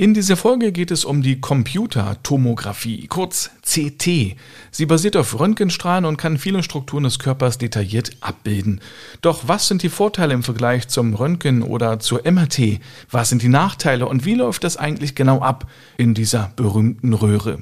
In 0.00 0.14
dieser 0.14 0.38
Folge 0.38 0.72
geht 0.72 0.90
es 0.90 1.04
um 1.04 1.20
die 1.20 1.42
Computertomographie, 1.42 3.06
kurz 3.08 3.50
CT. 3.60 4.34
Sie 4.70 4.86
basiert 4.86 5.14
auf 5.14 5.38
Röntgenstrahlen 5.38 6.06
und 6.06 6.16
kann 6.16 6.38
viele 6.38 6.62
Strukturen 6.62 7.04
des 7.04 7.18
Körpers 7.18 7.58
detailliert 7.58 8.12
abbilden. 8.22 8.80
Doch 9.20 9.42
was 9.46 9.68
sind 9.68 9.82
die 9.82 9.90
Vorteile 9.90 10.32
im 10.32 10.42
Vergleich 10.42 10.88
zum 10.88 11.12
Röntgen 11.12 11.60
oder 11.60 12.00
zur 12.00 12.22
MRT? 12.24 12.80
Was 13.10 13.28
sind 13.28 13.42
die 13.42 13.50
Nachteile 13.50 14.08
und 14.08 14.24
wie 14.24 14.36
läuft 14.36 14.64
das 14.64 14.78
eigentlich 14.78 15.14
genau 15.14 15.40
ab 15.40 15.66
in 15.98 16.14
dieser 16.14 16.50
berühmten 16.56 17.12
Röhre? 17.12 17.58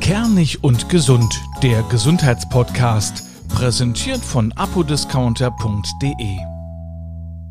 Kernig 0.00 0.64
und 0.64 0.88
gesund, 0.88 1.32
der 1.62 1.84
Gesundheitspodcast, 1.84 3.22
präsentiert 3.50 4.24
von 4.24 4.50
apodiscounter.de. 4.50 6.55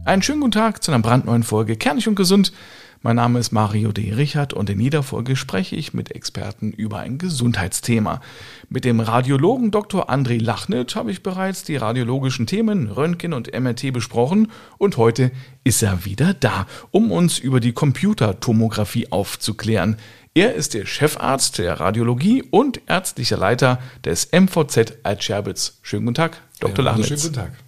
Einen 0.06 0.22
schönen 0.22 0.42
guten 0.42 0.52
Tag 0.52 0.84
zu 0.84 0.92
einer 0.92 1.02
brandneuen 1.02 1.42
Folge 1.42 1.78
Kernig 1.78 2.08
und 2.08 2.14
Gesund. 2.14 2.54
Mein 3.02 3.16
Name 3.16 3.40
ist 3.40 3.52
Mario 3.52 3.92
D. 3.92 4.14
Richard 4.14 4.54
und 4.54 4.70
in 4.70 4.80
jeder 4.80 5.02
Folge 5.02 5.36
spreche 5.36 5.76
ich 5.76 5.96
mit 5.96 6.12
Experten 6.12 6.72
über 6.72 7.00
ein 7.00 7.18
Gesundheitsthema. 7.18 8.22
Mit 8.70 8.86
dem 8.86 9.00
Radiologen 9.00 9.72
Dr. 9.72 10.12
André 10.12 10.40
Lachnit 10.40 10.96
habe 10.96 11.10
ich 11.10 11.24
bereits 11.24 11.64
die 11.64 11.78
radiologischen 11.78 12.46
Themen 12.46 12.92
Röntgen 12.92 13.34
und 13.34 13.52
MRT 13.60 13.92
besprochen 13.92 14.52
und 14.78 14.98
heute 14.98 15.32
ist 15.64 15.82
er 15.82 16.06
wieder 16.06 16.36
da, 16.36 16.68
um 16.92 17.12
uns 17.12 17.40
über 17.40 17.60
die 17.60 17.74
Computertomographie 17.74 19.12
aufzuklären. 19.12 19.98
Er 20.36 20.54
ist 20.54 20.76
der 20.76 20.86
Chefarzt 20.86 21.58
der 21.58 21.80
Radiologie 21.80 22.44
und 22.44 22.80
ärztlicher 22.86 23.38
Leiter 23.38 23.80
des 24.04 24.30
MVZ 24.32 25.00
Altscherbitz. 25.02 25.80
Schönen 25.82 26.06
guten 26.06 26.16
Tag, 26.16 26.44
Dr. 26.60 26.86
Ja, 26.86 26.92
Lachnitz. 26.92 27.08
Schönen 27.08 27.22
guten 27.22 27.34
Tag. 27.34 27.65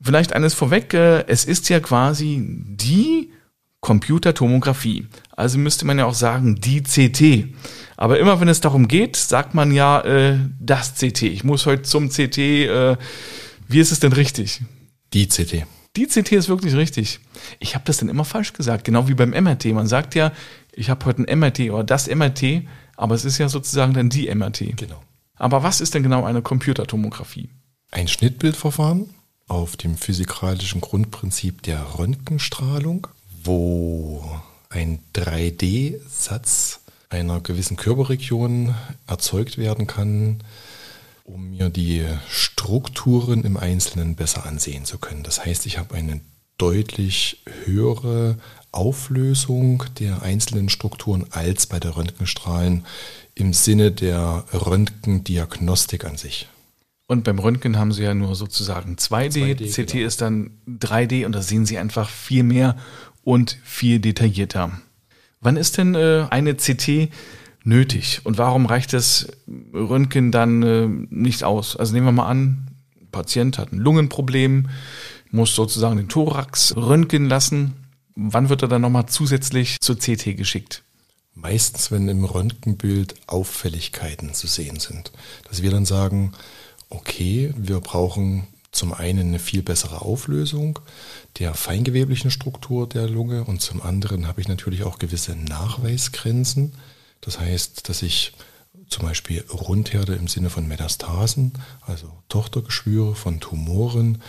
Vielleicht 0.00 0.32
eines 0.32 0.54
vorweg, 0.54 0.94
äh, 0.94 1.26
es 1.26 1.44
ist 1.44 1.68
ja 1.68 1.80
quasi 1.80 2.44
die 2.46 3.32
Computertomographie. 3.80 5.06
Also 5.32 5.58
müsste 5.58 5.86
man 5.86 5.98
ja 5.98 6.06
auch 6.06 6.14
sagen, 6.14 6.56
die 6.56 6.82
CT. 6.82 7.54
Aber 7.96 8.18
immer 8.18 8.40
wenn 8.40 8.48
es 8.48 8.60
darum 8.60 8.88
geht, 8.88 9.16
sagt 9.16 9.54
man 9.54 9.72
ja 9.72 10.00
äh, 10.02 10.38
das 10.60 10.94
CT. 10.94 11.22
Ich 11.22 11.44
muss 11.44 11.66
heute 11.66 11.82
zum 11.82 12.10
CT. 12.10 12.38
Äh, 12.38 12.96
wie 13.68 13.80
ist 13.80 13.92
es 13.92 14.00
denn 14.00 14.12
richtig? 14.12 14.62
Die 15.12 15.26
CT. 15.26 15.66
Die 15.96 16.06
CT 16.06 16.32
ist 16.32 16.48
wirklich 16.48 16.74
richtig. 16.74 17.20
Ich 17.58 17.74
habe 17.74 17.84
das 17.86 17.96
dann 17.96 18.08
immer 18.08 18.24
falsch 18.24 18.52
gesagt, 18.52 18.84
genau 18.84 19.08
wie 19.08 19.14
beim 19.14 19.30
MRT. 19.30 19.66
Man 19.66 19.86
sagt 19.86 20.14
ja, 20.14 20.32
ich 20.72 20.90
habe 20.90 21.04
heute 21.06 21.22
ein 21.22 21.38
MRT 21.38 21.70
oder 21.70 21.84
das 21.84 22.08
MRT, 22.08 22.64
aber 22.96 23.14
es 23.14 23.24
ist 23.24 23.38
ja 23.38 23.48
sozusagen 23.48 23.94
dann 23.94 24.10
die 24.10 24.32
MRT. 24.32 24.76
Genau. 24.76 25.02
Aber 25.36 25.62
was 25.62 25.80
ist 25.80 25.94
denn 25.94 26.02
genau 26.02 26.24
eine 26.24 26.42
Computertomographie? 26.42 27.48
Ein 27.90 28.06
Schnittbildverfahren 28.06 29.10
auf 29.48 29.76
dem 29.76 29.96
physikalischen 29.96 30.80
Grundprinzip 30.80 31.62
der 31.62 31.98
Röntgenstrahlung, 31.98 33.08
wo 33.42 34.24
ein 34.70 35.00
3D-Satz 35.14 36.80
einer 37.10 37.40
gewissen 37.40 37.76
Körperregion 37.76 38.74
erzeugt 39.06 39.56
werden 39.56 39.86
kann, 39.86 40.38
um 41.24 41.50
mir 41.50 41.70
die 41.70 42.04
Strukturen 42.28 43.44
im 43.44 43.56
Einzelnen 43.56 44.14
besser 44.14 44.46
ansehen 44.46 44.84
zu 44.84 44.98
können. 44.98 45.22
Das 45.22 45.44
heißt, 45.44 45.66
ich 45.66 45.78
habe 45.78 45.94
eine 45.94 46.20
deutlich 46.58 47.42
höhere 47.64 48.36
Auflösung 48.72 49.84
der 49.98 50.22
einzelnen 50.22 50.68
Strukturen 50.68 51.26
als 51.30 51.66
bei 51.66 51.80
der 51.80 51.96
Röntgenstrahlen 51.96 52.84
im 53.34 53.52
Sinne 53.52 53.92
der 53.92 54.44
Röntgendiagnostik 54.52 56.04
an 56.04 56.16
sich. 56.16 56.48
Und 57.10 57.24
beim 57.24 57.38
Röntgen 57.38 57.78
haben 57.78 57.90
Sie 57.90 58.02
ja 58.02 58.12
nur 58.12 58.34
sozusagen 58.34 58.96
2D, 58.96 59.56
2D 59.56 59.72
CT 59.72 59.92
genau. 59.92 60.06
ist 60.06 60.20
dann 60.20 60.50
3D 60.68 61.24
und 61.24 61.32
da 61.32 61.40
sehen 61.40 61.64
Sie 61.64 61.78
einfach 61.78 62.10
viel 62.10 62.42
mehr 62.42 62.76
und 63.24 63.58
viel 63.64 63.98
detaillierter. 63.98 64.78
Wann 65.40 65.56
ist 65.56 65.78
denn 65.78 65.94
äh, 65.94 66.26
eine 66.28 66.54
CT 66.54 67.08
nötig 67.64 68.20
und 68.24 68.36
warum 68.36 68.66
reicht 68.66 68.92
das 68.92 69.26
Röntgen 69.72 70.32
dann 70.32 70.62
äh, 70.62 70.86
nicht 71.08 71.44
aus? 71.44 71.76
Also 71.76 71.94
nehmen 71.94 72.06
wir 72.06 72.12
mal 72.12 72.28
an, 72.28 72.68
ein 73.00 73.08
Patient 73.10 73.56
hat 73.56 73.72
ein 73.72 73.78
Lungenproblem, 73.78 74.68
muss 75.30 75.54
sozusagen 75.54 75.96
den 75.96 76.10
Thorax 76.10 76.76
röntgen 76.76 77.24
lassen. 77.24 77.72
Wann 78.16 78.50
wird 78.50 78.60
er 78.60 78.68
dann 78.68 78.82
nochmal 78.82 79.06
zusätzlich 79.06 79.80
zur 79.80 79.96
CT 79.96 80.36
geschickt? 80.36 80.82
Meistens, 81.34 81.90
wenn 81.90 82.06
im 82.08 82.24
Röntgenbild 82.24 83.14
Auffälligkeiten 83.28 84.34
zu 84.34 84.46
sehen 84.46 84.78
sind. 84.78 85.12
Dass 85.48 85.62
wir 85.62 85.70
dann 85.70 85.86
sagen, 85.86 86.32
okay, 86.90 87.52
wir 87.56 87.80
brauchen 87.80 88.46
zum 88.70 88.92
einen 88.92 89.28
eine 89.28 89.38
viel 89.38 89.62
bessere 89.62 90.02
Auflösung 90.02 90.78
der 91.38 91.54
feingeweblichen 91.54 92.30
Struktur 92.30 92.88
der 92.88 93.08
Lunge 93.08 93.44
und 93.44 93.60
zum 93.60 93.82
anderen 93.82 94.26
habe 94.26 94.40
ich 94.40 94.48
natürlich 94.48 94.84
auch 94.84 94.98
gewisse 94.98 95.34
Nachweisgrenzen. 95.34 96.74
Das 97.20 97.40
heißt, 97.40 97.88
dass 97.88 98.02
ich 98.02 98.34
zum 98.88 99.04
Beispiel 99.04 99.44
Rundherde 99.50 100.14
im 100.14 100.28
Sinne 100.28 100.50
von 100.50 100.66
Metastasen, 100.66 101.52
also 101.82 102.10
Tochtergeschwüre 102.28 103.14
von 103.14 103.40
Tumoren 103.40 104.22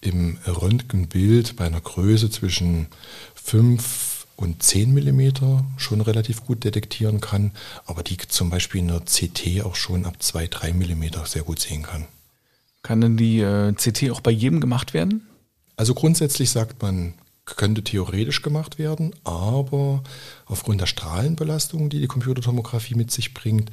im 0.00 0.38
Röntgenbild 0.46 1.56
bei 1.56 1.66
einer 1.66 1.80
Größe 1.80 2.30
zwischen 2.30 2.86
5 3.34 4.15
und 4.36 4.62
10 4.62 4.92
mm 4.92 5.30
schon 5.76 6.00
relativ 6.00 6.44
gut 6.44 6.64
detektieren 6.64 7.20
kann, 7.20 7.52
aber 7.86 8.02
die 8.02 8.18
zum 8.18 8.50
Beispiel 8.50 8.80
in 8.80 8.88
der 8.88 9.00
CT 9.00 9.64
auch 9.64 9.76
schon 9.76 10.04
ab 10.04 10.22
2, 10.22 10.46
3 10.46 10.72
mm 10.74 11.04
sehr 11.24 11.42
gut 11.42 11.58
sehen 11.58 11.82
kann. 11.82 12.06
Kann 12.82 13.00
denn 13.00 13.16
die 13.16 13.40
äh, 13.40 13.72
CT 13.72 14.10
auch 14.10 14.20
bei 14.20 14.30
jedem 14.30 14.60
gemacht 14.60 14.94
werden? 14.94 15.26
Also 15.76 15.94
grundsätzlich 15.94 16.50
sagt 16.50 16.82
man, 16.82 17.14
könnte 17.44 17.82
theoretisch 17.82 18.42
gemacht 18.42 18.78
werden, 18.78 19.14
aber 19.24 20.02
aufgrund 20.46 20.80
der 20.80 20.86
Strahlenbelastung, 20.86 21.88
die 21.88 22.00
die 22.00 22.08
Computertomographie 22.08 22.94
mit 22.94 23.10
sich 23.10 23.34
bringt, 23.34 23.70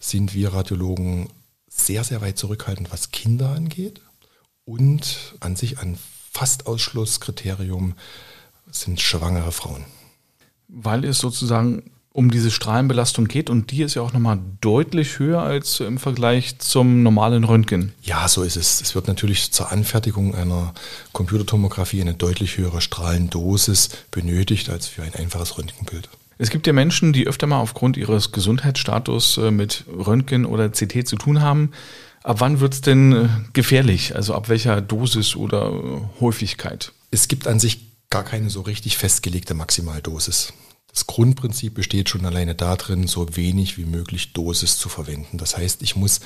sind 0.00 0.34
wir 0.34 0.52
Radiologen 0.52 1.28
sehr, 1.68 2.02
sehr 2.02 2.20
weit 2.20 2.38
zurückhaltend, 2.38 2.90
was 2.92 3.10
Kinder 3.10 3.50
angeht. 3.50 4.00
Und 4.64 5.34
an 5.40 5.56
sich 5.56 5.78
ein 5.78 5.98
fast 6.32 6.66
Ausschlusskriterium 6.66 7.94
sind 8.70 9.00
schwangere 9.00 9.52
Frauen. 9.52 9.84
Weil 10.72 11.04
es 11.04 11.18
sozusagen 11.18 11.90
um 12.12 12.30
diese 12.30 12.50
Strahlenbelastung 12.50 13.28
geht 13.28 13.50
und 13.50 13.70
die 13.70 13.82
ist 13.82 13.94
ja 13.94 14.02
auch 14.02 14.12
nochmal 14.12 14.38
deutlich 14.60 15.18
höher 15.20 15.42
als 15.42 15.78
im 15.80 15.98
Vergleich 15.98 16.58
zum 16.58 17.02
normalen 17.02 17.44
Röntgen. 17.44 17.92
Ja, 18.02 18.26
so 18.26 18.42
ist 18.42 18.56
es. 18.56 18.80
Es 18.80 18.94
wird 18.96 19.06
natürlich 19.06 19.52
zur 19.52 19.70
Anfertigung 19.70 20.34
einer 20.34 20.74
Computertomographie 21.12 22.00
eine 22.00 22.14
deutlich 22.14 22.56
höhere 22.58 22.80
Strahlendosis 22.80 23.90
benötigt 24.10 24.70
als 24.70 24.88
für 24.88 25.02
ein 25.02 25.14
einfaches 25.14 25.56
Röntgenbild. 25.56 26.08
Es 26.38 26.50
gibt 26.50 26.66
ja 26.66 26.72
Menschen, 26.72 27.12
die 27.12 27.26
öfter 27.26 27.46
mal 27.46 27.60
aufgrund 27.60 27.96
ihres 27.96 28.32
Gesundheitsstatus 28.32 29.36
äh, 29.36 29.50
mit 29.50 29.84
Röntgen 29.88 30.46
oder 30.46 30.70
CT 30.70 31.06
zu 31.06 31.16
tun 31.16 31.42
haben. 31.42 31.70
Ab 32.22 32.40
wann 32.40 32.60
wird 32.60 32.74
es 32.74 32.80
denn 32.80 33.12
äh, 33.12 33.28
gefährlich? 33.52 34.16
Also 34.16 34.34
ab 34.34 34.48
welcher 34.48 34.80
Dosis 34.80 35.36
oder 35.36 35.70
äh, 35.70 36.20
Häufigkeit? 36.20 36.92
Es 37.10 37.28
gibt 37.28 37.46
an 37.46 37.60
sich 37.60 37.89
gar 38.10 38.24
keine 38.24 38.50
so 38.50 38.60
richtig 38.62 38.98
festgelegte 38.98 39.54
Maximaldosis. 39.54 40.52
Das 40.92 41.06
Grundprinzip 41.06 41.74
besteht 41.74 42.08
schon 42.08 42.26
alleine 42.26 42.56
darin, 42.56 43.06
so 43.06 43.36
wenig 43.36 43.78
wie 43.78 43.84
möglich 43.84 44.32
Dosis 44.32 44.76
zu 44.76 44.88
verwenden. 44.88 45.38
Das 45.38 45.56
heißt, 45.56 45.82
ich 45.82 45.94
muss 45.94 46.20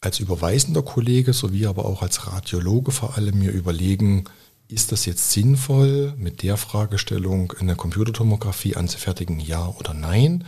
als 0.00 0.18
überweisender 0.18 0.82
Kollege 0.82 1.34
sowie 1.34 1.66
aber 1.66 1.84
auch 1.84 2.00
als 2.00 2.26
Radiologe 2.26 2.90
vor 2.90 3.18
allem 3.18 3.38
mir 3.38 3.50
überlegen, 3.50 4.24
ist 4.68 4.92
das 4.92 5.04
jetzt 5.04 5.32
sinnvoll, 5.32 6.14
mit 6.16 6.42
der 6.42 6.56
Fragestellung 6.56 7.52
in 7.60 7.66
der 7.66 7.76
Computertomographie 7.76 8.76
anzufertigen, 8.76 9.40
ja 9.40 9.68
oder 9.68 9.92
nein? 9.92 10.44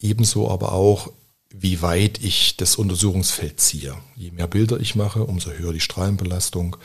Ebenso 0.00 0.50
aber 0.50 0.72
auch, 0.72 1.10
wie 1.50 1.82
weit 1.82 2.22
ich 2.22 2.56
das 2.56 2.76
Untersuchungsfeld 2.76 3.60
ziehe. 3.60 3.96
Je 4.16 4.30
mehr 4.30 4.46
Bilder 4.46 4.78
ich 4.80 4.94
mache, 4.94 5.24
umso 5.24 5.50
höher 5.50 5.72
die 5.72 5.80
Strahlenbelastung. 5.80 6.76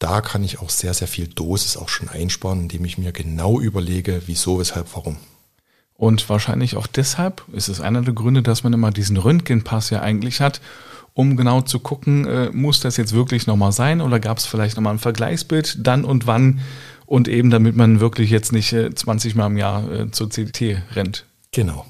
Da 0.00 0.22
kann 0.22 0.42
ich 0.42 0.58
auch 0.58 0.70
sehr, 0.70 0.94
sehr 0.94 1.06
viel 1.06 1.28
Dosis 1.28 1.76
auch 1.76 1.90
schon 1.90 2.08
einsparen, 2.08 2.62
indem 2.62 2.84
ich 2.86 2.98
mir 2.98 3.12
genau 3.12 3.60
überlege, 3.60 4.22
wieso, 4.26 4.58
weshalb, 4.58 4.88
warum. 4.94 5.18
Und 5.94 6.26
wahrscheinlich 6.30 6.76
auch 6.76 6.86
deshalb 6.86 7.44
ist 7.52 7.68
es 7.68 7.82
einer 7.82 8.00
der 8.00 8.14
Gründe, 8.14 8.42
dass 8.42 8.64
man 8.64 8.72
immer 8.72 8.90
diesen 8.90 9.18
Röntgenpass 9.18 9.90
ja 9.90 10.00
eigentlich 10.00 10.40
hat, 10.40 10.62
um 11.12 11.36
genau 11.36 11.60
zu 11.60 11.80
gucken, 11.80 12.26
äh, 12.26 12.50
muss 12.50 12.80
das 12.80 12.96
jetzt 12.96 13.12
wirklich 13.12 13.46
nochmal 13.46 13.72
sein 13.72 14.00
oder 14.00 14.20
gab 14.20 14.38
es 14.38 14.46
vielleicht 14.46 14.76
nochmal 14.76 14.94
ein 14.94 14.98
Vergleichsbild 14.98 15.86
dann 15.86 16.06
und 16.06 16.26
wann 16.26 16.60
und 17.04 17.28
eben 17.28 17.50
damit 17.50 17.76
man 17.76 18.00
wirklich 18.00 18.30
jetzt 18.30 18.52
nicht 18.52 18.72
äh, 18.72 18.94
20 18.94 19.34
Mal 19.34 19.48
im 19.48 19.58
Jahr 19.58 19.92
äh, 19.92 20.10
zur 20.10 20.30
CT 20.30 20.78
rennt. 20.94 21.26
Genau. 21.52 21.84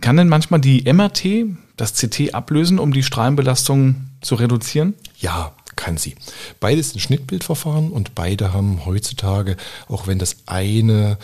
Kann 0.00 0.16
denn 0.16 0.28
manchmal 0.28 0.60
die 0.60 0.84
MRT 0.92 1.56
das 1.76 1.94
CT 1.94 2.34
ablösen, 2.34 2.78
um 2.78 2.92
die 2.92 3.02
Strahlenbelastung 3.02 3.96
zu 4.20 4.36
reduzieren? 4.36 4.94
Ja, 5.18 5.56
kann 5.80 5.96
sie. 5.96 6.14
Beides 6.60 6.90
sind 6.90 7.00
Schnittbildverfahren 7.00 7.90
und 7.90 8.14
beide 8.14 8.52
haben 8.52 8.84
heutzutage, 8.84 9.56
auch 9.88 10.06
wenn 10.06 10.18
das 10.18 10.36
eine 10.44 11.16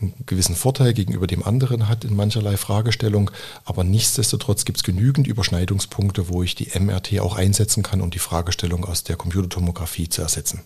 einen 0.00 0.14
gewissen 0.26 0.54
Vorteil 0.54 0.94
gegenüber 0.94 1.26
dem 1.26 1.42
anderen 1.42 1.88
hat 1.88 2.04
in 2.04 2.14
mancherlei 2.14 2.56
Fragestellung, 2.56 3.30
aber 3.64 3.82
nichtsdestotrotz 3.82 4.64
gibt 4.64 4.78
es 4.78 4.84
genügend 4.84 5.26
Überschneidungspunkte, 5.26 6.28
wo 6.28 6.42
ich 6.44 6.54
die 6.54 6.70
MRT 6.78 7.18
auch 7.20 7.36
einsetzen 7.36 7.82
kann, 7.82 8.00
um 8.00 8.10
die 8.10 8.20
Fragestellung 8.20 8.84
aus 8.84 9.02
der 9.02 9.16
Computertomographie 9.16 10.08
zu 10.08 10.22
ersetzen. 10.22 10.60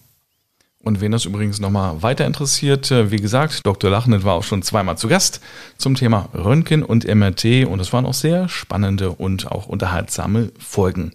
Und 0.81 1.01
wen 1.01 1.11
das 1.11 1.25
übrigens 1.25 1.59
nochmal 1.59 2.03
weiter 2.03 2.25
interessiert, 2.27 2.91
äh, 2.91 3.11
wie 3.11 3.17
gesagt, 3.17 3.67
Dr. 3.67 3.91
Lachnet 3.91 4.25
war 4.25 4.35
auch 4.35 4.45
schon 4.45 4.63
zweimal 4.63 4.97
zu 4.97 5.09
Gast 5.09 5.41
zum 5.77 5.97
Thema 5.97 6.29
Röntgen 6.33 6.85
und 6.85 7.05
MRT 7.05 7.67
und 7.67 7.81
es 7.81 7.93
waren 7.93 8.07
auch 8.07 8.15
sehr 8.15 8.49
spannende 8.49 9.11
und 9.11 9.51
auch 9.51 9.67
unterhaltsame 9.67 10.53
Folgen. 10.59 11.13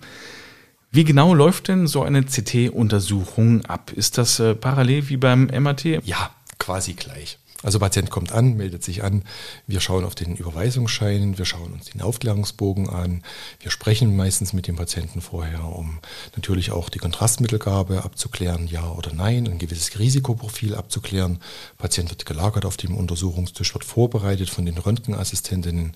Wie 0.95 1.05
genau 1.05 1.33
läuft 1.33 1.69
denn 1.69 1.87
so 1.87 2.03
eine 2.03 2.23
CT-Untersuchung 2.23 3.65
ab? 3.65 3.91
Ist 3.95 4.19
das 4.19 4.39
äh, 4.39 4.53
parallel 4.53 5.09
wie 5.09 5.17
beim 5.17 5.47
MRT? 5.47 6.05
Ja, 6.05 6.29
quasi 6.59 6.93
gleich. 6.93 7.39
Also 7.63 7.79
Patient 7.79 8.09
kommt 8.09 8.33
an, 8.33 8.57
meldet 8.57 8.83
sich 8.83 9.03
an, 9.03 9.23
wir 9.67 9.79
schauen 9.79 10.03
auf 10.03 10.15
den 10.15 10.35
Überweisungsschein, 10.35 11.37
wir 11.37 11.45
schauen 11.45 11.71
uns 11.71 11.85
den 11.85 12.01
Aufklärungsbogen 12.01 12.89
an, 12.89 13.23
wir 13.61 13.71
sprechen 13.71 14.17
meistens 14.17 14.51
mit 14.51 14.67
dem 14.67 14.75
Patienten 14.75 15.21
vorher, 15.21 15.63
um 15.63 15.99
natürlich 16.35 16.71
auch 16.71 16.89
die 16.89 16.99
Kontrastmittelgabe 16.99 18.03
abzuklären, 18.03 18.67
ja 18.67 18.91
oder 18.91 19.13
nein, 19.13 19.47
ein 19.47 19.59
gewisses 19.59 19.97
Risikoprofil 19.97 20.75
abzuklären. 20.75 21.39
Patient 21.77 22.09
wird 22.09 22.25
gelagert 22.25 22.65
auf 22.65 22.75
dem 22.75 22.97
Untersuchungstisch, 22.97 23.73
wird 23.73 23.85
vorbereitet 23.85 24.49
von 24.49 24.65
den 24.65 24.77
Röntgenassistentinnen 24.77 25.93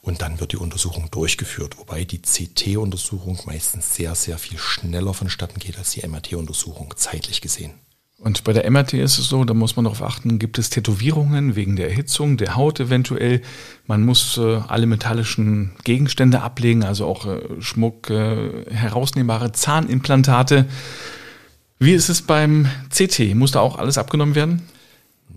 und 0.00 0.22
dann 0.22 0.40
wird 0.40 0.52
die 0.52 0.56
Untersuchung 0.56 1.10
durchgeführt, 1.10 1.78
wobei 1.78 2.04
die 2.04 2.22
CT-Untersuchung 2.22 3.38
meistens 3.44 3.94
sehr, 3.94 4.14
sehr 4.14 4.38
viel 4.38 4.56
schneller 4.56 5.12
vonstatten 5.12 5.60
geht 5.60 5.76
als 5.76 5.90
die 5.90 6.08
MRT-Untersuchung, 6.08 6.94
zeitlich 6.96 7.42
gesehen. 7.42 7.74
Und 8.22 8.44
bei 8.44 8.52
der 8.52 8.70
MRT 8.70 8.94
ist 8.94 9.18
es 9.18 9.26
so, 9.26 9.44
da 9.44 9.52
muss 9.52 9.74
man 9.74 9.84
darauf 9.84 10.00
achten, 10.00 10.38
gibt 10.38 10.56
es 10.56 10.70
Tätowierungen 10.70 11.56
wegen 11.56 11.74
der 11.74 11.88
Erhitzung 11.88 12.36
der 12.36 12.54
Haut 12.54 12.78
eventuell. 12.78 13.42
Man 13.88 14.04
muss 14.04 14.38
äh, 14.38 14.60
alle 14.68 14.86
metallischen 14.86 15.72
Gegenstände 15.82 16.40
ablegen, 16.40 16.84
also 16.84 17.06
auch 17.06 17.26
äh, 17.26 17.40
Schmuck, 17.58 18.10
äh, 18.10 18.64
herausnehmbare 18.70 19.50
Zahnimplantate. 19.50 20.66
Wie 21.80 21.94
ist 21.94 22.08
es 22.08 22.22
beim 22.22 22.68
CT? 22.90 23.34
Muss 23.34 23.50
da 23.50 23.60
auch 23.60 23.76
alles 23.76 23.98
abgenommen 23.98 24.36
werden? 24.36 24.62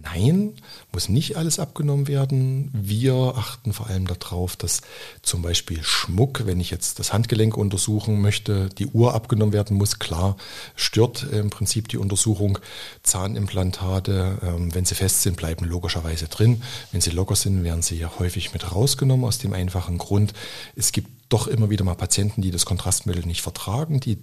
Nein, 0.03 0.53
muss 0.91 1.09
nicht 1.09 1.35
alles 1.35 1.59
abgenommen 1.59 2.07
werden. 2.07 2.69
Wir 2.73 3.13
achten 3.35 3.73
vor 3.73 3.87
allem 3.87 4.07
darauf, 4.07 4.55
dass 4.55 4.81
zum 5.21 5.41
Beispiel 5.41 5.83
Schmuck, 5.83 6.45
wenn 6.45 6.59
ich 6.59 6.71
jetzt 6.71 6.99
das 6.99 7.13
Handgelenk 7.13 7.57
untersuchen 7.57 8.21
möchte, 8.21 8.69
die 8.69 8.87
Uhr 8.87 9.13
abgenommen 9.13 9.53
werden 9.53 9.77
muss. 9.77 9.99
Klar, 9.99 10.37
stört 10.75 11.23
im 11.31 11.49
Prinzip 11.49 11.89
die 11.89 11.97
Untersuchung. 11.97 12.59
Zahnimplantate, 13.03 14.37
ähm, 14.41 14.73
wenn 14.73 14.85
sie 14.85 14.95
fest 14.95 15.21
sind, 15.21 15.35
bleiben 15.35 15.65
logischerweise 15.65 16.27
drin. 16.27 16.61
Wenn 16.91 17.01
sie 17.01 17.11
locker 17.11 17.35
sind, 17.35 17.63
werden 17.63 17.81
sie 17.81 17.97
ja 17.97 18.11
häufig 18.19 18.53
mit 18.53 18.71
rausgenommen, 18.71 19.25
aus 19.25 19.37
dem 19.37 19.53
einfachen 19.53 19.97
Grund, 19.97 20.33
es 20.75 20.91
gibt 20.91 21.09
doch 21.29 21.47
immer 21.47 21.69
wieder 21.69 21.83
mal 21.83 21.95
Patienten, 21.95 22.41
die 22.41 22.51
das 22.51 22.65
Kontrastmittel 22.65 23.25
nicht 23.25 23.41
vertragen, 23.41 23.99
die 23.99 24.17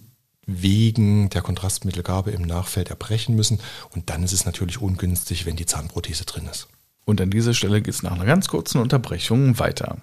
wegen 0.47 1.31
der 1.31 1.43
Kontrastmittelgabe 1.43 2.31
im 2.31 2.43
Nachfeld 2.43 2.91
erbrechen 2.91 3.37
müssen. 3.37 3.61
Und 3.95 4.11
dann 4.11 4.23
ist 4.23 4.33
es 4.33 4.45
natürlich 4.45 4.81
ungünstig, 4.81 5.47
wenn 5.47 5.57
die 5.57 5.67
Zahnprothese 5.67 6.25
drin 6.25 6.49
ist. 6.51 6.69
Und 7.05 7.21
an 7.21 7.31
dieser 7.31 7.55
Stelle 7.55 7.83
geht 7.83 7.95
es 7.95 8.03
nach 8.03 8.13
einer 8.13 8.25
ganz 8.25 8.49
kurzen 8.49 8.81
Unterbrechung 8.81 9.59
weiter. 9.59 9.99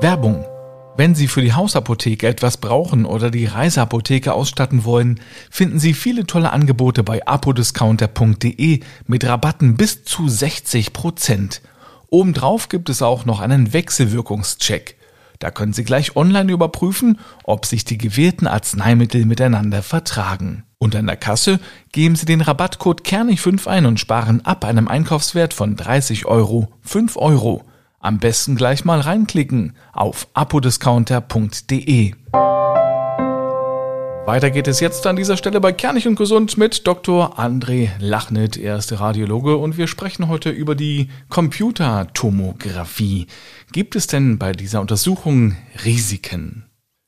Werbung. 0.00 0.44
Wenn 0.96 1.14
Sie 1.14 1.28
für 1.28 1.42
die 1.42 1.52
Hausapotheke 1.52 2.26
etwas 2.26 2.56
brauchen 2.56 3.04
oder 3.04 3.30
die 3.30 3.46
Reiseapotheke 3.46 4.32
ausstatten 4.32 4.84
wollen, 4.84 5.20
finden 5.48 5.78
Sie 5.78 5.94
viele 5.94 6.26
tolle 6.26 6.52
Angebote 6.52 7.04
bei 7.04 7.24
apodiscounter.de 7.24 8.80
mit 9.06 9.24
Rabatten 9.24 9.76
bis 9.76 10.02
zu 10.02 10.28
60 10.28 10.92
Prozent. 10.92 11.62
Obendrauf 12.10 12.68
gibt 12.68 12.90
es 12.90 13.02
auch 13.02 13.26
noch 13.26 13.40
einen 13.40 13.72
Wechselwirkungscheck. 13.72 14.97
Da 15.38 15.50
können 15.50 15.72
Sie 15.72 15.84
gleich 15.84 16.16
online 16.16 16.50
überprüfen, 16.52 17.18
ob 17.44 17.64
sich 17.66 17.84
die 17.84 17.98
gewählten 17.98 18.46
Arzneimittel 18.46 19.24
miteinander 19.24 19.82
vertragen. 19.82 20.64
Und 20.78 20.94
an 20.96 21.06
der 21.06 21.16
Kasse 21.16 21.60
geben 21.92 22.16
Sie 22.16 22.26
den 22.26 22.40
Rabattcode 22.40 23.02
Kernig5 23.02 23.66
ein 23.66 23.86
und 23.86 24.00
sparen 24.00 24.44
ab 24.44 24.64
einem 24.64 24.88
Einkaufswert 24.88 25.54
von 25.54 25.76
30 25.76 26.26
Euro 26.26 26.68
5 26.82 27.16
Euro. 27.16 27.64
Am 28.00 28.18
besten 28.18 28.56
gleich 28.56 28.84
mal 28.84 29.00
reinklicken 29.00 29.76
auf 29.92 30.28
apodiscounter.de. 30.34 32.14
Weiter 34.28 34.50
geht 34.50 34.68
es 34.68 34.80
jetzt 34.80 35.06
an 35.06 35.16
dieser 35.16 35.38
Stelle 35.38 35.58
bei 35.58 35.72
Kernig 35.72 36.06
und 36.06 36.16
Gesund 36.16 36.58
mit 36.58 36.86
Dr. 36.86 37.38
André 37.40 37.88
Lachnet. 37.98 38.58
Er 38.58 38.76
ist 38.76 38.92
Radiologe 39.00 39.56
und 39.56 39.78
wir 39.78 39.86
sprechen 39.86 40.28
heute 40.28 40.50
über 40.50 40.74
die 40.74 41.08
Computertomographie. 41.30 43.26
Gibt 43.72 43.96
es 43.96 44.06
denn 44.06 44.38
bei 44.38 44.52
dieser 44.52 44.82
Untersuchung 44.82 45.56
Risiken? 45.82 46.66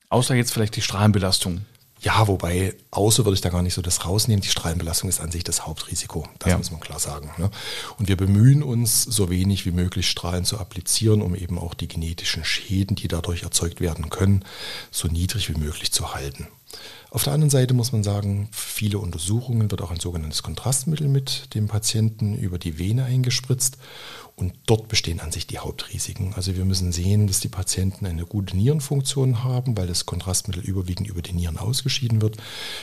Außer 0.09 0.35
jetzt 0.35 0.55
vielleicht 0.55 0.77
die 0.77 0.81
Strahlenbelastung. 0.81 1.61
Ja, 2.03 2.27
wobei, 2.29 2.75
außer 2.91 3.27
würde 3.27 3.35
ich 3.35 3.43
da 3.43 3.51
gar 3.51 3.63
nicht 3.63 3.75
so 3.75 3.83
das 3.83 4.07
rausnehmen. 4.07 4.41
Die 4.41 4.49
Strahlenbelastung 4.49 5.11
ist 5.11 5.21
an 5.21 5.31
sich 5.31 5.45
das 5.45 5.67
Hauptrisiko. 5.67 6.27
Das 6.39 6.51
ja. 6.51 6.57
muss 6.57 6.71
man 6.71 6.81
klar 6.81 6.99
sagen. 6.99 7.31
Ne? 7.37 7.51
Und 7.99 8.09
wir 8.09 8.17
bemühen 8.17 8.63
uns, 8.63 9.03
so 9.03 9.29
wenig 9.29 9.67
wie 9.67 9.71
möglich 9.71 10.09
Strahlen 10.09 10.47
zu 10.47 10.59
applizieren, 10.59 11.21
um 11.21 11.35
eben 11.35 11.59
auch 11.59 11.75
die 11.75 11.89
genetischen 11.89 12.45
Schäden, 12.45 12.97
die 12.97 13.09
dadurch 13.09 13.43
erzeugt 13.43 13.81
werden 13.81 14.09
können, 14.09 14.47
so 14.91 15.09
niedrig 15.09 15.51
wie 15.51 15.59
möglich 15.59 15.93
zu 15.93 16.15
halten. 16.15 16.49
Auf 17.11 17.25
der 17.25 17.33
anderen 17.33 17.51
Seite 17.51 17.75
muss 17.75 17.93
man 17.93 18.05
sagen, 18.05 18.49
viele 18.53 18.99
Untersuchungen 18.99 19.71
wird 19.71 19.83
auch 19.83 19.91
ein 19.91 19.99
sogenanntes 19.99 20.43
Kontrastmittel 20.43 21.09
mit 21.09 21.55
dem 21.55 21.67
Patienten 21.67 22.37
über 22.37 22.59
die 22.59 22.79
Vene 22.79 23.05
eingespritzt 23.05 23.79
und 24.41 24.55
dort 24.67 24.89
bestehen 24.89 25.21
an 25.21 25.33
sich 25.33 25.47
die 25.47 25.59
Hauptrisiken. 25.59 26.33
Also 26.35 26.57
wir 26.57 26.65
müssen 26.65 26.93
sehen, 26.93 27.27
dass 27.27 27.41
die 27.41 27.49
Patienten 27.49 28.07
eine 28.07 28.25
gute 28.25 28.57
Nierenfunktion 28.57 29.45
haben, 29.45 29.77
weil 29.77 29.87
das 29.87 30.07
Kontrastmittel 30.07 30.63
überwiegend 30.65 31.09
über 31.09 31.21
die 31.21 31.35
Nieren 31.35 31.59
ausgeschieden 31.59 32.23
wird. 32.23 32.39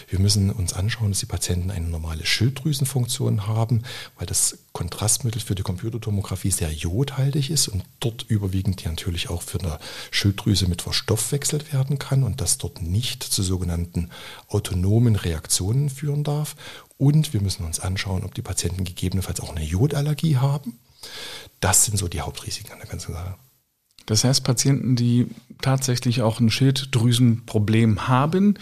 Wir 0.07 0.19
müssen 0.19 0.51
uns 0.51 0.73
anschauen, 0.73 1.09
dass 1.09 1.19
die 1.19 1.25
Patienten 1.25 1.71
eine 1.71 1.87
normale 1.87 2.25
Schilddrüsenfunktion 2.25 3.47
haben, 3.47 3.81
weil 4.17 4.27
das 4.27 4.59
Kontrastmittel 4.71 5.41
für 5.41 5.55
die 5.55 5.63
Computertomographie 5.63 6.51
sehr 6.51 6.71
jodhaltig 6.71 7.49
ist 7.49 7.67
und 7.67 7.83
dort 7.99 8.25
überwiegend 8.27 8.85
natürlich 8.85 9.29
auch 9.29 9.41
für 9.41 9.59
eine 9.59 9.79
Schilddrüse 10.11 10.67
mit 10.67 10.83
verstoffwechselt 10.83 11.73
werden 11.73 11.97
kann 11.97 12.23
und 12.23 12.39
das 12.39 12.59
dort 12.59 12.83
nicht 12.83 13.23
zu 13.23 13.41
sogenannten 13.41 14.11
autonomen 14.47 15.15
Reaktionen 15.15 15.89
führen 15.89 16.23
darf. 16.23 16.55
Und 16.99 17.33
wir 17.33 17.41
müssen 17.41 17.65
uns 17.65 17.79
anschauen, 17.79 18.23
ob 18.23 18.35
die 18.35 18.41
Patienten 18.41 18.83
gegebenenfalls 18.83 19.39
auch 19.39 19.55
eine 19.55 19.65
Jodallergie 19.65 20.37
haben. 20.37 20.79
Das 21.59 21.85
sind 21.85 21.97
so 21.97 22.07
die 22.07 22.21
Hauptrisiken 22.21 22.71
an 22.73 22.79
der 22.79 22.87
ganzen 22.87 23.13
Sache. 23.13 23.35
Das 24.05 24.23
heißt, 24.23 24.43
Patienten, 24.43 24.95
die 24.95 25.27
tatsächlich 25.61 26.21
auch 26.21 26.39
ein 26.39 26.49
Schilddrüsenproblem 26.49 28.07
haben, 28.07 28.57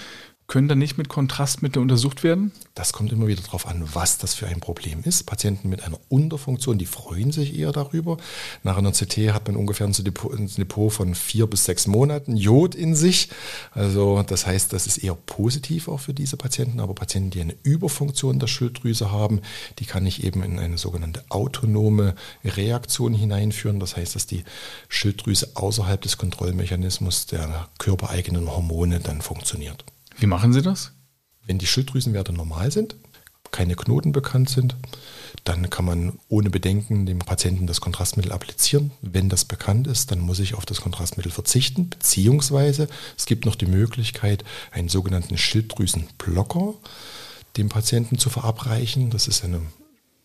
können 0.48 0.68
dann 0.68 0.78
nicht 0.78 0.98
mit 0.98 1.10
Kontrastmittel 1.10 1.82
untersucht 1.82 2.24
werden? 2.24 2.52
Das 2.76 2.94
kommt 2.94 3.12
immer 3.12 3.28
wieder 3.28 3.42
darauf 3.42 3.66
an, 3.68 3.84
was 3.94 4.20
das 4.20 4.36
für 4.36 4.48
ein 4.48 4.60
Problem 4.60 5.02
ist. 5.04 5.24
Patienten 5.24 5.70
mit 5.70 5.84
einer 5.84 6.00
Unterfunktion, 6.10 6.78
die 6.78 6.86
freuen 6.86 7.32
sich 7.32 7.58
eher 7.58 7.72
darüber. 7.72 8.18
Nach 8.64 8.78
einer 8.78 8.92
CT 8.92 9.34
hat 9.34 9.48
man 9.48 9.56
ungefähr 9.56 9.88
ein 9.88 9.94
Depot 9.94 10.94
von 10.94 11.16
vier 11.16 11.48
bis 11.48 11.66
sechs 11.66 11.88
Monaten 11.88 12.38
Jod 12.38 12.76
in 12.76 12.96
sich. 12.96 13.30
Also 13.72 14.22
das 14.24 14.46
heißt, 14.46 14.72
das 14.72 14.86
ist 14.86 14.98
eher 14.98 15.16
positiv 15.16 15.88
auch 15.88 16.00
für 16.00 16.14
diese 16.14 16.38
Patienten. 16.38 16.80
Aber 16.80 16.94
Patienten, 16.94 17.32
die 17.32 17.42
eine 17.42 17.56
Überfunktion 17.64 18.38
der 18.38 18.48
Schilddrüse 18.48 19.12
haben, 19.12 19.42
die 19.80 19.86
kann 19.86 20.06
ich 20.06 20.24
eben 20.24 20.44
in 20.44 20.60
eine 20.60 20.78
sogenannte 20.78 21.24
autonome 21.30 22.14
Reaktion 22.44 23.16
hineinführen. 23.16 23.80
Das 23.80 23.98
heißt, 23.98 24.16
dass 24.16 24.28
die 24.28 24.44
Schilddrüse 24.90 25.52
außerhalb 25.56 26.02
des 26.02 26.18
Kontrollmechanismus 26.18 27.26
der 27.26 27.68
körpereigenen 27.80 28.52
Hormone 28.52 29.00
dann 29.00 29.22
funktioniert. 29.22 29.84
Wie 30.18 30.28
machen 30.28 30.54
Sie 30.54 30.62
das? 30.62 30.94
Wenn 31.46 31.58
die 31.58 31.68
Schilddrüsenwerte 31.68 32.34
normal 32.34 32.72
sind, 32.72 32.96
keine 33.52 33.76
Knoten 33.76 34.12
bekannt 34.12 34.50
sind, 34.50 34.76
dann 35.44 35.70
kann 35.70 35.86
man 35.86 36.20
ohne 36.28 36.50
Bedenken 36.50 37.06
dem 37.06 37.20
Patienten 37.20 37.68
das 37.68 37.82
Kontrastmittel 37.82 38.32
applizieren. 38.32 38.92
Wenn 39.02 39.30
das 39.30 39.46
bekannt 39.46 39.88
ist, 39.88 40.12
dann 40.12 40.20
muss 40.20 40.40
ich 40.40 40.56
auf 40.56 40.66
das 40.66 40.82
Kontrastmittel 40.82 41.32
verzichten, 41.32 41.90
beziehungsweise 41.90 42.88
es 43.18 43.26
gibt 43.26 43.46
noch 43.46 43.56
die 43.56 43.68
Möglichkeit, 43.68 44.44
einen 44.72 44.90
sogenannten 44.90 45.38
Schilddrüsenblocker 45.38 46.74
dem 47.58 47.70
Patienten 47.70 48.18
zu 48.18 48.30
verabreichen. 48.30 49.10
Das 49.10 49.28
ist 49.28 49.44
eine 49.44 49.62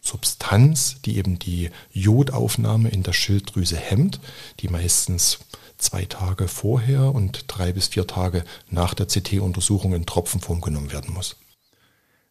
Substanz, 0.00 1.00
die 1.02 1.16
eben 1.16 1.38
die 1.38 1.70
Jodaufnahme 1.92 2.88
in 2.88 3.02
der 3.02 3.12
Schilddrüse 3.12 3.76
hemmt, 3.76 4.20
die 4.60 4.68
meistens 4.68 5.38
zwei 5.78 6.04
Tage 6.04 6.48
vorher 6.48 7.14
und 7.14 7.44
drei 7.48 7.72
bis 7.72 7.88
vier 7.88 8.06
Tage 8.06 8.44
nach 8.68 8.94
der 8.94 9.06
CT-Untersuchung 9.06 9.94
in 9.94 10.06
Tropfenform 10.06 10.60
genommen 10.60 10.92
werden 10.92 11.14
muss. 11.14 11.36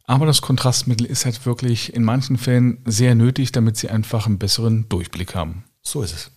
Aber 0.05 0.25
das 0.25 0.41
Kontrastmittel 0.41 1.05
ist 1.05 1.25
halt 1.25 1.45
wirklich 1.45 1.93
in 1.93 2.03
manchen 2.03 2.37
Fällen 2.37 2.79
sehr 2.85 3.13
nötig, 3.13 3.51
damit 3.51 3.77
Sie 3.77 3.89
einfach 3.89 4.25
einen 4.25 4.39
besseren 4.39 4.89
Durchblick 4.89 5.35
haben. 5.35 5.65
So 5.83 6.01
ist 6.01 6.13
es. 6.13 6.31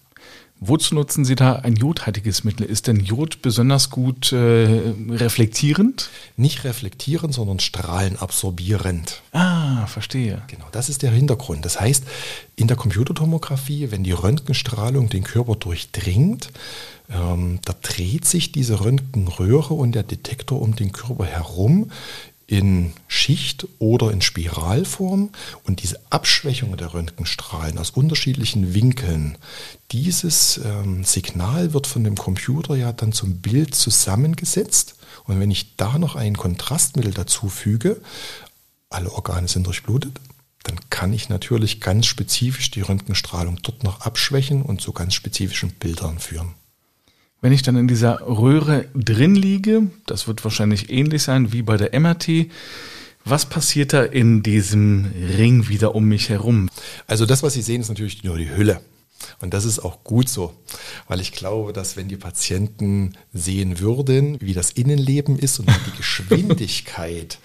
Wozu 0.64 0.94
nutzen 0.94 1.24
Sie 1.24 1.34
da 1.34 1.56
ein 1.56 1.74
jodhaltiges 1.74 2.44
Mittel? 2.44 2.64
Ist 2.64 2.86
denn 2.86 3.00
Jod 3.00 3.42
besonders 3.42 3.90
gut 3.90 4.30
äh, 4.30 4.92
reflektierend? 5.10 6.08
Nicht 6.36 6.62
reflektierend, 6.62 7.34
sondern 7.34 7.58
strahlenabsorbierend. 7.58 9.22
Ah, 9.32 9.86
verstehe. 9.86 10.40
Genau, 10.46 10.66
das 10.70 10.88
ist 10.88 11.02
der 11.02 11.10
Hintergrund. 11.10 11.64
Das 11.64 11.80
heißt, 11.80 12.04
in 12.54 12.68
der 12.68 12.76
Computertomographie, 12.76 13.90
wenn 13.90 14.04
die 14.04 14.12
Röntgenstrahlung 14.12 15.08
den 15.08 15.24
Körper 15.24 15.56
durchdringt, 15.56 16.52
ähm, 17.10 17.58
da 17.64 17.74
dreht 17.82 18.24
sich 18.24 18.52
diese 18.52 18.84
Röntgenröhre 18.84 19.74
und 19.74 19.96
der 19.96 20.04
Detektor 20.04 20.62
um 20.62 20.76
den 20.76 20.92
Körper 20.92 21.24
herum 21.24 21.90
in 22.52 22.92
Schicht 23.08 23.66
oder 23.78 24.10
in 24.10 24.20
Spiralform 24.20 25.30
und 25.64 25.82
diese 25.82 25.98
Abschwächung 26.10 26.76
der 26.76 26.92
Röntgenstrahlen 26.92 27.78
aus 27.78 27.88
unterschiedlichen 27.88 28.74
Winkeln, 28.74 29.38
dieses 29.90 30.60
ähm, 30.62 31.02
Signal 31.02 31.72
wird 31.72 31.86
von 31.86 32.04
dem 32.04 32.14
Computer 32.14 32.76
ja 32.76 32.92
dann 32.92 33.12
zum 33.12 33.38
Bild 33.38 33.74
zusammengesetzt 33.74 34.96
und 35.24 35.40
wenn 35.40 35.50
ich 35.50 35.76
da 35.76 35.98
noch 35.98 36.14
ein 36.14 36.36
Kontrastmittel 36.36 37.14
dazu 37.14 37.48
füge, 37.48 38.02
alle 38.90 39.10
Organe 39.12 39.48
sind 39.48 39.66
durchblutet, 39.66 40.20
dann 40.64 40.78
kann 40.90 41.14
ich 41.14 41.30
natürlich 41.30 41.80
ganz 41.80 42.04
spezifisch 42.04 42.70
die 42.70 42.82
Röntgenstrahlung 42.82 43.60
dort 43.62 43.82
noch 43.82 44.02
abschwächen 44.02 44.60
und 44.60 44.82
zu 44.82 44.92
ganz 44.92 45.14
spezifischen 45.14 45.70
Bildern 45.70 46.18
führen. 46.18 46.54
Wenn 47.42 47.52
ich 47.52 47.62
dann 47.62 47.74
in 47.74 47.88
dieser 47.88 48.20
Röhre 48.20 48.86
drin 48.94 49.34
liege, 49.34 49.90
das 50.06 50.28
wird 50.28 50.44
wahrscheinlich 50.44 50.90
ähnlich 50.90 51.24
sein 51.24 51.52
wie 51.52 51.62
bei 51.62 51.76
der 51.76 51.98
MRT, 51.98 52.46
was 53.24 53.46
passiert 53.46 53.92
da 53.92 54.04
in 54.04 54.44
diesem 54.44 55.10
Ring 55.36 55.68
wieder 55.68 55.96
um 55.96 56.04
mich 56.04 56.28
herum? 56.28 56.70
Also 57.08 57.26
das, 57.26 57.42
was 57.42 57.54
Sie 57.54 57.62
sehen, 57.62 57.80
ist 57.80 57.88
natürlich 57.88 58.22
nur 58.22 58.38
die 58.38 58.54
Hülle. 58.54 58.80
Und 59.40 59.54
das 59.54 59.64
ist 59.64 59.80
auch 59.80 60.04
gut 60.04 60.28
so, 60.28 60.52
weil 61.08 61.20
ich 61.20 61.32
glaube, 61.32 61.72
dass 61.72 61.96
wenn 61.96 62.06
die 62.06 62.16
Patienten 62.16 63.14
sehen 63.32 63.80
würden, 63.80 64.40
wie 64.40 64.54
das 64.54 64.70
Innenleben 64.70 65.36
ist 65.36 65.58
und 65.58 65.68
wie 65.68 65.90
die 65.90 65.96
Geschwindigkeit 65.96 67.40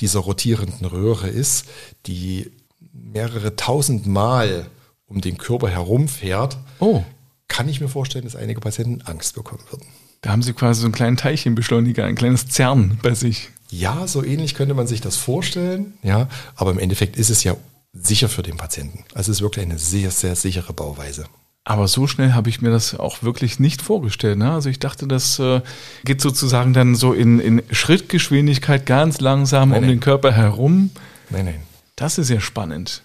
dieser 0.00 0.20
rotierenden 0.20 0.86
Röhre 0.86 1.28
ist, 1.28 1.66
die 2.06 2.50
mehrere 2.94 3.54
tausend 3.54 4.06
Mal 4.06 4.66
um 5.06 5.20
den 5.20 5.36
Körper 5.36 5.68
herumfährt, 5.68 6.56
oh 6.80 7.04
kann 7.52 7.68
ich 7.68 7.82
mir 7.82 7.88
vorstellen, 7.88 8.24
dass 8.24 8.34
einige 8.34 8.60
Patienten 8.60 9.02
Angst 9.02 9.34
bekommen 9.34 9.62
würden. 9.70 9.86
Da 10.22 10.30
haben 10.30 10.40
Sie 10.40 10.54
quasi 10.54 10.80
so 10.80 10.86
einen 10.86 10.94
kleinen 10.94 11.18
Teilchenbeschleuniger, 11.18 12.06
ein 12.06 12.14
kleines 12.14 12.46
CERN 12.48 12.98
bei 13.02 13.12
sich. 13.12 13.50
Ja, 13.68 14.06
so 14.06 14.24
ähnlich 14.24 14.54
könnte 14.54 14.72
man 14.72 14.86
sich 14.86 15.02
das 15.02 15.16
vorstellen. 15.16 15.92
Ja, 16.02 16.28
aber 16.56 16.70
im 16.70 16.78
Endeffekt 16.78 17.16
ist 17.16 17.28
es 17.28 17.44
ja 17.44 17.54
sicher 17.92 18.30
für 18.30 18.42
den 18.42 18.56
Patienten. 18.56 19.04
Also 19.12 19.30
es 19.30 19.38
ist 19.38 19.42
wirklich 19.42 19.66
eine 19.66 19.78
sehr, 19.78 20.10
sehr 20.10 20.34
sichere 20.34 20.72
Bauweise. 20.72 21.26
Aber 21.64 21.88
so 21.88 22.06
schnell 22.06 22.32
habe 22.32 22.48
ich 22.48 22.62
mir 22.62 22.70
das 22.70 22.98
auch 22.98 23.22
wirklich 23.22 23.60
nicht 23.60 23.82
vorgestellt. 23.82 24.38
Ne? 24.38 24.50
Also 24.50 24.70
ich 24.70 24.78
dachte, 24.78 25.06
das 25.06 25.38
äh, 25.38 25.60
geht 26.04 26.22
sozusagen 26.22 26.72
dann 26.72 26.94
so 26.94 27.12
in, 27.12 27.38
in 27.38 27.62
Schrittgeschwindigkeit 27.70 28.86
ganz 28.86 29.20
langsam 29.20 29.68
nein, 29.68 29.78
um 29.78 29.84
nein. 29.84 29.90
den 29.96 30.00
Körper 30.00 30.32
herum. 30.32 30.90
Nein, 31.28 31.44
nein. 31.44 31.62
Das 31.96 32.16
ist 32.16 32.30
ja 32.30 32.40
spannend. 32.40 33.02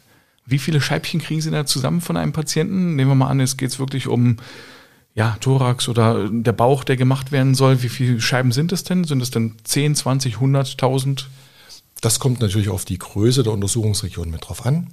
Wie 0.47 0.59
viele 0.59 0.79
Scheibchen 0.79 1.21
kriegen 1.21 1.41
Sie 1.41 1.51
da 1.51 1.65
zusammen 1.65 1.99
von 1.99 2.15
einem 2.15 2.31
Patienten? 2.31 2.95
Nehmen 2.95 3.11
wir 3.11 3.15
mal 3.15 3.27
an, 3.27 3.41
es 3.41 3.57
geht 3.57 3.77
wirklich 3.79 4.07
um 4.07 4.37
ja, 5.13 5.35
Thorax 5.41 5.89
oder 5.89 6.29
der 6.29 6.53
Bauch, 6.53 6.83
der 6.83 6.95
gemacht 6.95 7.31
werden 7.31 7.53
soll. 7.53 7.83
Wie 7.83 7.89
viele 7.89 8.21
Scheiben 8.21 8.53
sind 8.53 8.71
es 8.71 8.83
denn? 8.83 9.03
Sind 9.03 9.21
es 9.21 9.29
denn 9.29 9.55
10, 9.63 9.95
20, 9.95 10.35
100, 10.35 10.71
1000? 10.71 11.29
Das 12.01 12.19
kommt 12.19 12.39
natürlich 12.39 12.69
auf 12.69 12.85
die 12.85 12.97
Größe 12.97 13.43
der 13.43 13.51
Untersuchungsregion 13.51 14.29
mit 14.29 14.47
drauf 14.47 14.65
an. 14.65 14.89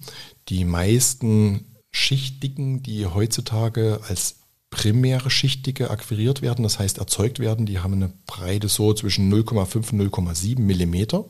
Die 0.49 0.65
meisten 0.65 1.67
Schichtdicken, 1.93 2.83
die 2.83 3.07
heutzutage 3.07 4.01
als 4.09 4.41
primäre 4.71 5.31
Schichtdicke 5.31 5.91
akquiriert 5.91 6.43
werden, 6.43 6.65
das 6.65 6.81
heißt 6.81 6.99
erzeugt 6.99 7.39
werden, 7.39 7.65
die 7.65 7.79
haben 7.79 7.95
eine 7.95 8.13
Breite 8.27 8.69
so 8.69 8.93
zwischen 8.93 9.33
0,5 9.33 9.93
und 9.93 10.11
0,7 10.11 10.59
Millimeter. 10.59 11.27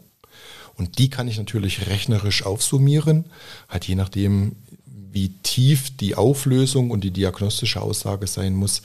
Und 0.77 0.99
die 0.99 1.11
kann 1.11 1.29
ich 1.29 1.39
natürlich 1.39 1.87
rechnerisch 1.87 2.45
aufsummieren, 2.45 3.27
halt 3.69 3.85
je 3.87 3.95
nachdem, 3.95 4.57
wie 4.87 5.29
tief 5.43 5.97
die 5.97 6.17
Auflösung 6.17 6.91
und 6.91 7.05
die 7.05 7.13
diagnostische 7.13 7.81
Aussage 7.81 8.27
sein 8.27 8.55
muss. 8.55 8.83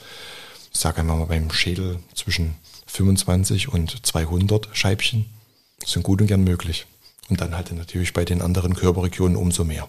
Ich 0.71 0.79
sage 0.79 1.01
einmal 1.01 1.17
mal 1.17 1.25
beim 1.25 1.51
Schädel 1.51 1.99
zwischen 2.13 2.55
25 2.85 3.69
und 3.69 4.05
200 4.05 4.69
Scheibchen 4.73 5.25
sind 5.85 6.03
gut 6.03 6.21
und 6.21 6.27
gern 6.27 6.43
möglich. 6.43 6.85
Und 7.29 7.41
dann 7.41 7.55
halt 7.55 7.71
natürlich 7.71 8.13
bei 8.13 8.25
den 8.25 8.41
anderen 8.41 8.75
Körperregionen 8.75 9.35
umso 9.35 9.63
mehr. 9.63 9.87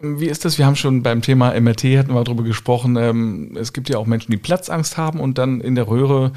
Wie 0.00 0.26
ist 0.26 0.44
das? 0.44 0.58
Wir 0.58 0.66
haben 0.66 0.76
schon 0.76 1.02
beim 1.02 1.22
Thema 1.22 1.58
MRT 1.58 1.84
hatten 1.96 2.14
wir 2.14 2.24
darüber 2.24 2.42
gesprochen. 2.42 2.96
Ähm, 2.96 3.56
es 3.58 3.72
gibt 3.72 3.88
ja 3.88 3.98
auch 3.98 4.06
Menschen, 4.06 4.30
die 4.30 4.36
Platzangst 4.36 4.96
haben 4.96 5.20
und 5.20 5.38
dann 5.38 5.60
in 5.60 5.74
der 5.74 5.88
Röhre, 5.88 6.32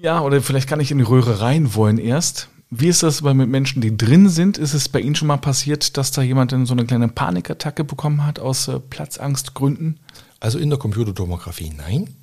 ja, 0.00 0.20
oder 0.20 0.40
vielleicht 0.40 0.68
gar 0.68 0.76
nicht 0.76 0.90
in 0.90 0.98
die 0.98 1.04
Röhre 1.04 1.40
rein 1.40 1.74
wollen 1.74 1.98
erst. 1.98 2.48
Wie 2.74 2.88
ist 2.88 3.02
das 3.02 3.20
bei 3.20 3.34
mit 3.34 3.50
Menschen, 3.50 3.82
die 3.82 3.94
drin 3.94 4.30
sind? 4.30 4.56
Ist 4.56 4.72
es 4.72 4.88
bei 4.88 4.98
Ihnen 4.98 5.14
schon 5.14 5.28
mal 5.28 5.36
passiert, 5.36 5.98
dass 5.98 6.10
da 6.10 6.22
jemand 6.22 6.52
dann 6.52 6.64
so 6.64 6.72
eine 6.72 6.86
kleine 6.86 7.06
Panikattacke 7.06 7.84
bekommen 7.84 8.24
hat 8.24 8.38
aus 8.38 8.66
äh, 8.66 8.80
Platzangstgründen? 8.80 10.00
Also 10.40 10.58
in 10.58 10.70
der 10.70 10.78
Computertomographie 10.78 11.70
nein. 11.76 12.16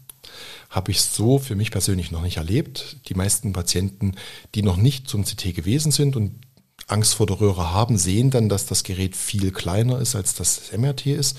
Habe 0.72 0.90
ich 0.90 1.02
so 1.02 1.38
für 1.38 1.54
mich 1.56 1.70
persönlich 1.70 2.10
noch 2.10 2.24
nicht 2.24 2.38
erlebt. 2.38 2.98
Die 3.10 3.14
meisten 3.14 3.54
Patienten, 3.54 4.16
die 4.56 4.64
noch 4.64 4.76
nicht 4.76 5.08
zum 5.08 5.24
CT 5.24 5.54
gewesen 5.54 5.92
sind 5.92 6.16
und 6.16 6.32
Angst 6.88 7.14
vor 7.14 7.28
der 7.28 7.40
Röhre 7.40 7.72
haben, 7.72 8.00
sehen 8.00 8.32
dann, 8.32 8.50
dass 8.50 8.66
das 8.66 8.84
Gerät 8.84 9.16
viel 9.16 9.52
kleiner 9.52 10.00
ist, 10.00 10.16
als 10.16 10.34
das 10.34 10.72
MRT 10.76 11.06
ist 11.06 11.38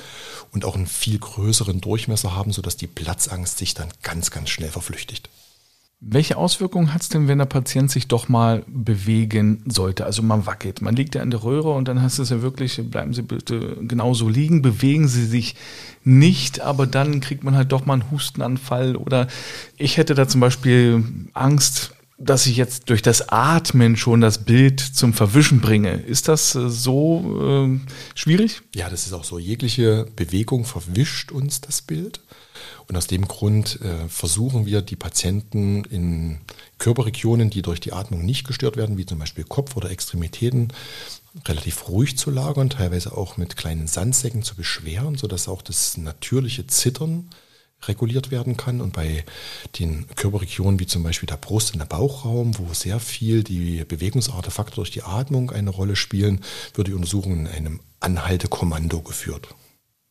und 0.53 0.65
auch 0.65 0.77
einen 0.77 0.87
viel 0.87 1.19
größeren 1.19 1.81
Durchmesser 1.81 2.37
haben, 2.37 2.53
sodass 2.53 2.77
die 2.77 2.87
Platzangst 2.87 3.59
sich 3.59 3.75
dann 3.75 3.89
ganz, 4.05 4.31
ganz 4.31 4.51
schnell 4.51 4.71
verflüchtigt. 4.71 5.29
Welche 6.03 6.39
Auswirkungen 6.39 6.95
hat 6.95 7.03
es 7.03 7.11
denn, 7.11 7.29
wenn 7.29 7.37
der 7.37 7.45
Patient 7.45 7.91
sich 7.91 8.09
doch 8.09 8.31
mal 8.31 8.65
bewegen 8.67 9.63
sollte? 9.67 10.07
Also 10.07 10.23
man 10.23 10.47
wackelt, 10.47 10.81
man 10.81 10.97
liegt 10.97 11.15
ja 11.15 11.23
in 11.23 11.31
der 11.31 11.45
Röhre 11.45 11.73
und 11.73 11.89
dann 11.89 12.01
heißt 12.01 12.21
es 12.21 12.31
ja 12.31 12.41
wirklich, 12.41 12.81
bleiben 12.91 13.13
Sie 13.13 13.21
bitte 13.21 13.77
genauso 13.83 14.27
liegen, 14.31 14.63
bewegen 14.63 15.09
Sie 15.09 15.27
sich 15.27 15.57
nicht, 16.03 16.63
aber 16.63 16.87
dann 16.87 17.21
kriegt 17.21 17.45
man 17.45 17.55
halt 17.55 17.71
doch 17.73 17.85
mal 17.85 17.95
einen 17.95 18.11
Hustenanfall 18.11 18.97
oder 18.97 19.29
ich 19.77 19.99
hätte 19.99 20.15
da 20.15 20.27
zum 20.27 20.41
Beispiel 20.41 21.05
Angst, 21.35 21.93
dass 22.23 22.47
ich 22.47 22.57
jetzt 22.57 22.91
durch 22.91 23.01
das 23.01 23.31
Atmen 23.31 23.97
schon 23.97 24.21
das 24.21 24.45
Bild 24.45 24.79
zum 24.79 25.15
Verwischen 25.15 25.61
bringe. 25.61 25.95
Ist 25.95 26.29
das 26.29 26.55
äh, 26.55 26.69
so 26.69 27.67
äh, 27.67 27.81
schwierig? 28.15 28.61
Ja, 28.75 28.91
das 28.91 29.07
ist 29.07 29.15
auch 29.15 29.25
so. 29.25 29.39
Jegliche 29.39 30.07
Bewegung 30.17 30.65
verwischt 30.67 31.33
uns 31.33 31.63
das 31.63 31.81
Bild. 31.81 32.21
Und 32.87 32.97
aus 32.97 33.07
dem 33.07 33.27
Grund 33.27 33.81
äh, 33.81 34.07
versuchen 34.09 34.67
wir, 34.67 34.83
die 34.83 34.97
Patienten 34.97 35.85
in 35.85 36.41
Körperregionen, 36.79 37.49
die 37.49 37.63
durch 37.63 37.81
die 37.81 37.95
Atmung 37.95 38.25
nicht 38.25 38.47
gestört 38.47 38.77
werden, 38.77 38.99
wie 38.99 39.07
zum 39.07 39.19
Beispiel 39.19 39.45
Kopf 39.45 39.77
oder 39.77 39.91
Extremitäten, 39.91 40.73
relativ 41.47 41.89
ruhig 41.89 42.19
zu 42.19 42.31
lagern, 42.31 42.69
teilweise 42.69 43.17
auch 43.17 43.39
mit 43.39 43.57
kleinen 43.57 43.87
Sandsäcken 43.87 44.43
zu 44.43 44.57
beschweren, 44.57 45.17
sodass 45.17 45.49
auch 45.49 45.63
das 45.63 45.97
natürliche 45.97 46.67
Zittern 46.67 47.31
reguliert 47.87 48.31
werden 48.31 48.57
kann. 48.57 48.81
Und 48.81 48.93
bei 48.93 49.25
den 49.79 50.07
Körperregionen 50.17 50.81
wie 50.81 50.87
zum 50.87 51.03
Beispiel 51.03 51.27
der 51.27 51.37
Brust 51.37 51.73
und 51.73 51.79
der 51.79 51.87
Bauchraum, 51.87 52.59
wo 52.59 52.73
sehr 52.73 53.01
viel 53.01 53.43
die 53.43 53.85
Bewegungsartefakte 53.85 54.77
durch 54.77 54.91
die 54.91 55.03
Atmung 55.03 55.51
eine 55.51 55.71
Rolle 55.71 55.97
spielen, 55.97 56.41
wird 56.75 56.89
die 56.89 56.95
Untersuchung 56.95 57.33
in 57.33 57.47
einem 57.47 57.81
Anhaltekommando 58.01 59.01
geführt. 59.03 59.55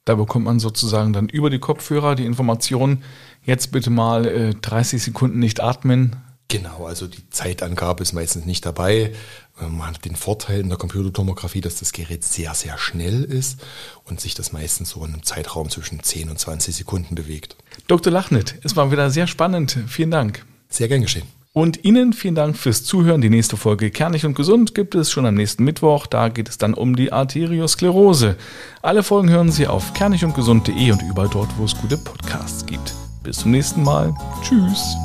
Da 0.06 0.16
bekommt 0.16 0.46
man 0.46 0.60
sozusagen 0.60 1.14
dann 1.14 1.30
über 1.30 1.50
die 1.50 1.60
Kopfhörer 1.60 2.16
die 2.16 2.26
Information, 2.26 3.04
jetzt 3.44 3.72
bitte 3.72 3.90
mal 3.90 4.26
äh, 4.26 4.56
30 4.56 5.04
Sekunden 5.04 5.40
nicht 5.40 5.62
atmen. 5.62 6.16
Genau, 6.50 6.88
also 6.88 7.06
die 7.06 7.30
Zeitangabe 7.30 8.02
ist 8.02 8.14
meistens 8.14 8.46
nicht 8.46 8.66
dabei. 8.66 9.14
Ähm, 9.62 9.78
man 9.78 9.88
hat 9.88 10.04
den 10.04 10.16
Vorteil 10.16 10.62
in 10.62 10.70
der 10.70 10.80
Computertomographie, 10.80 11.62
dass 11.62 11.76
das 11.76 11.94
Gerät 11.94 12.24
sehr, 12.24 12.56
sehr 12.56 12.78
schnell 12.80 13.24
ist 13.24 13.60
und 14.06 14.20
sich 14.20 14.34
das 14.34 14.52
meistens 14.52 14.90
so 14.90 15.06
in 15.06 15.14
einem 15.14 15.24
Zeitraum 15.24 15.70
zwischen 15.70 16.02
10 16.02 16.30
und 16.30 16.40
20 16.40 16.76
Sekunden 16.76 17.14
bewegt. 17.14 17.56
Dr. 17.88 18.12
Lachnet, 18.12 18.56
es 18.64 18.76
war 18.76 18.92
wieder 18.92 19.12
sehr 19.12 19.28
spannend. 19.28 19.78
Vielen 19.88 20.10
Dank. 20.10 20.44
Sehr 20.70 20.88
gern 20.88 21.04
geschehen. 21.04 21.28
Und 21.54 21.84
Ihnen 21.84 22.14
vielen 22.14 22.36
Dank 22.36 22.58
fürs 22.58 22.84
Zuhören. 22.84 23.22
Die 23.22 23.30
nächste 23.30 23.56
Folge 23.56 23.92
Kernig 23.92 24.26
und 24.26 24.36
Gesund 24.36 24.74
gibt 24.74 24.96
es 24.96 25.12
schon 25.12 25.26
am 25.28 25.36
nächsten 25.36 25.64
Mittwoch. 25.64 26.08
Da 26.08 26.30
geht 26.30 26.50
es 26.50 26.58
dann 26.58 26.74
um 26.74 26.96
die 26.96 27.12
Arteriosklerose. 27.12 28.38
Alle 28.82 29.04
Folgen 29.04 29.30
hören 29.30 29.52
Sie 29.52 29.68
auf 29.68 29.94
kernigundgesund.de 29.94 30.92
und 30.92 31.02
überall 31.04 31.30
dort, 31.30 31.50
wo 31.58 31.66
es 31.66 31.76
gute 31.76 31.98
Podcasts 31.98 32.66
gibt. 32.66 32.96
Bis 33.24 33.38
zum 33.38 33.52
nächsten 33.52 33.84
Mal. 33.84 34.16
Tschüss. 34.44 34.96